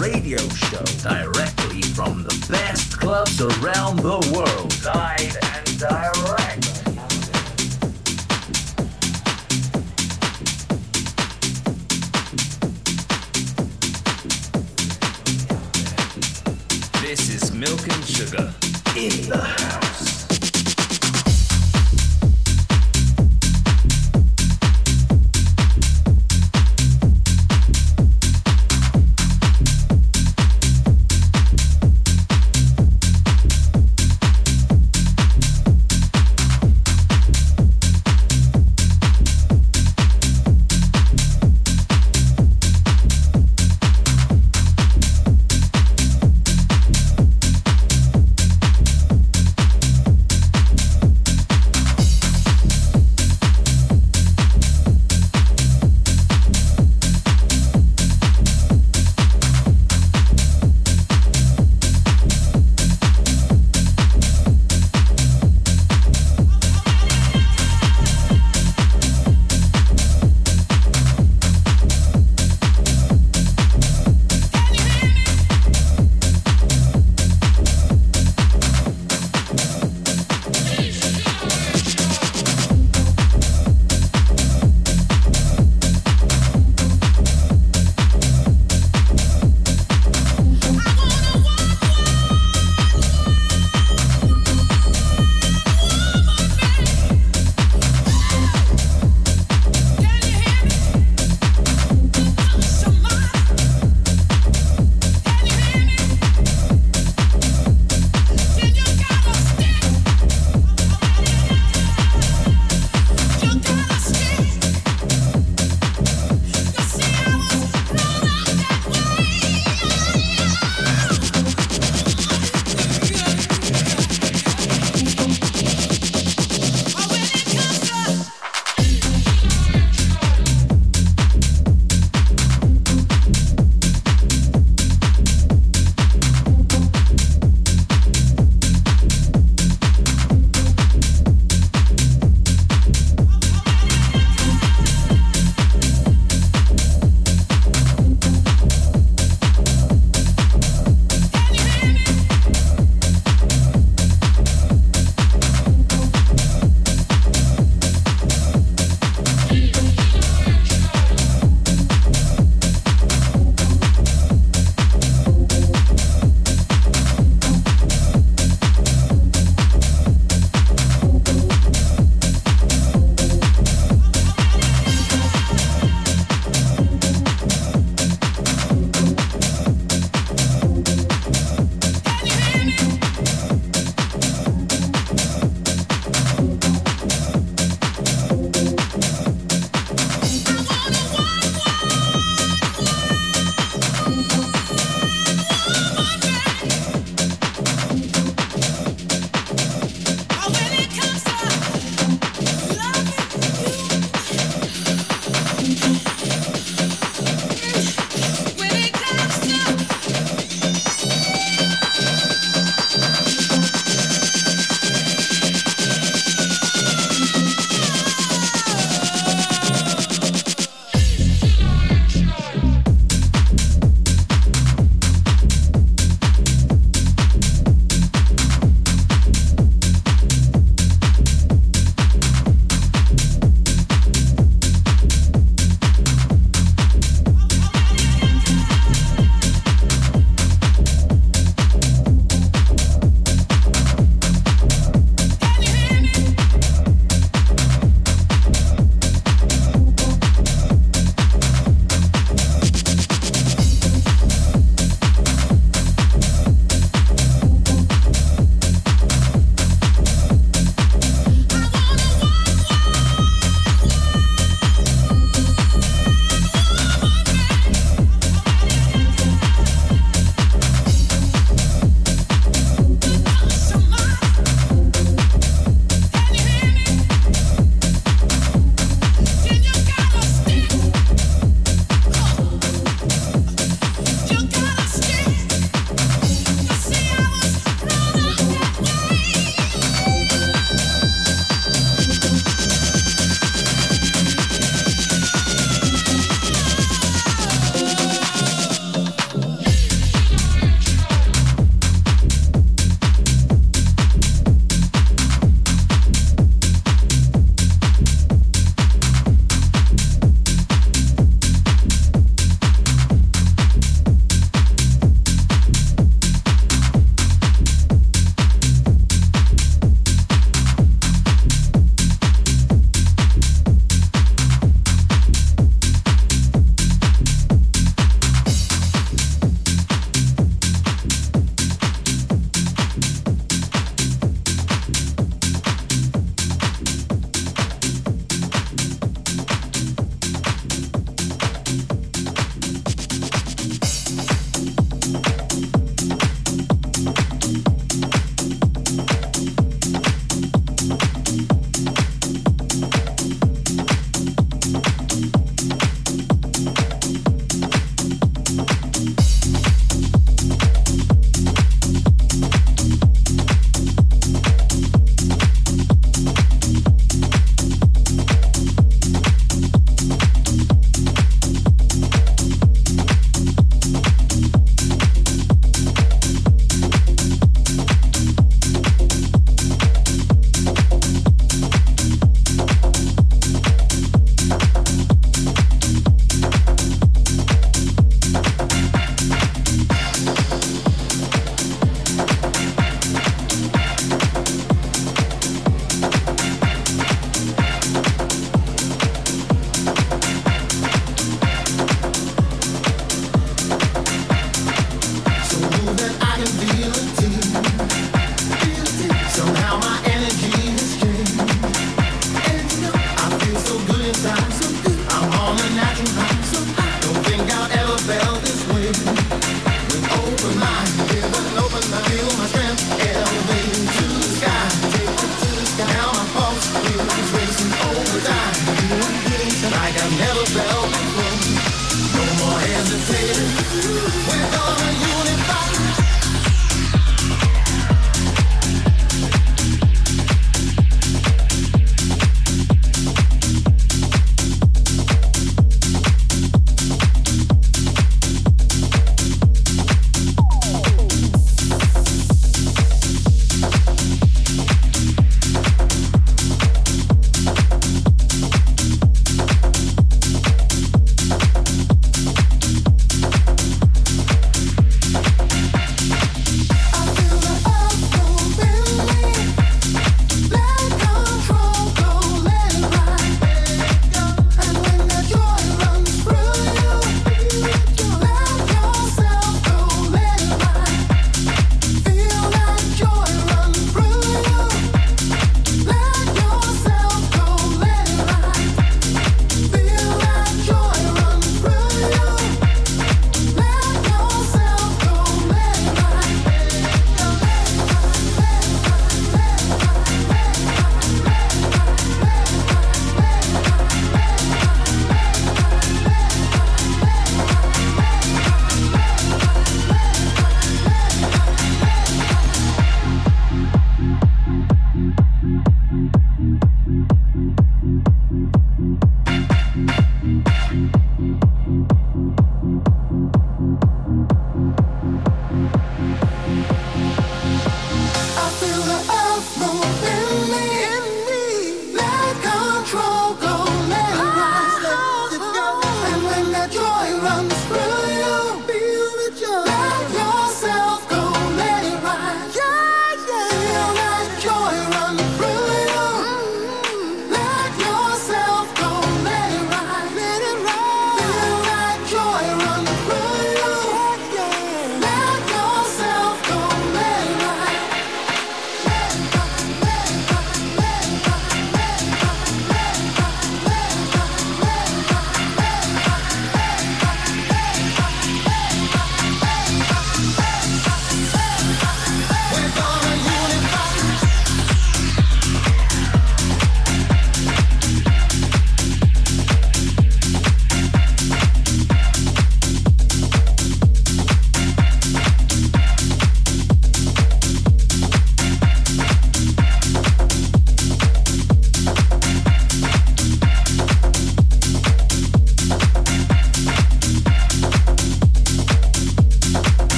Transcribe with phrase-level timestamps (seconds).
[0.00, 4.72] radio show directly from the best clubs around the world.
[4.82, 6.62] Live and direct.
[17.02, 18.54] This is Milk and Sugar
[18.96, 19.79] in the house.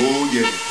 [0.00, 0.67] Oh yeah.